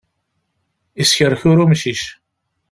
[0.99, 2.01] Yeskerkur umcic.